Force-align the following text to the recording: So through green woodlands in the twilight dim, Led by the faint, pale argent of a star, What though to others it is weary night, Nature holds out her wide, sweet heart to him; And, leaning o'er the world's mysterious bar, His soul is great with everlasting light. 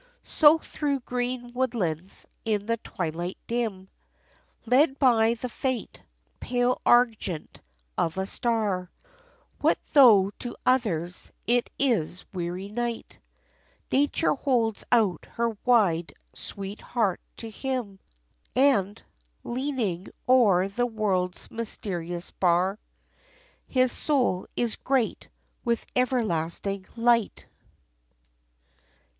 So 0.23 0.57
through 0.57 1.01
green 1.01 1.53
woodlands 1.53 2.25
in 2.43 2.65
the 2.65 2.77
twilight 2.77 3.37
dim, 3.45 3.87
Led 4.65 4.97
by 4.97 5.35
the 5.35 5.47
faint, 5.47 6.01
pale 6.39 6.81
argent 6.87 7.61
of 7.99 8.17
a 8.17 8.25
star, 8.25 8.89
What 9.59 9.77
though 9.93 10.31
to 10.39 10.55
others 10.65 11.31
it 11.45 11.69
is 11.77 12.25
weary 12.33 12.67
night, 12.67 13.19
Nature 13.91 14.33
holds 14.33 14.83
out 14.91 15.27
her 15.33 15.55
wide, 15.65 16.15
sweet 16.33 16.81
heart 16.81 17.21
to 17.37 17.51
him; 17.51 17.99
And, 18.55 18.99
leaning 19.43 20.07
o'er 20.27 20.67
the 20.67 20.87
world's 20.87 21.51
mysterious 21.51 22.31
bar, 22.31 22.79
His 23.67 23.91
soul 23.91 24.47
is 24.55 24.77
great 24.77 25.29
with 25.63 25.85
everlasting 25.95 26.87
light. 26.95 27.45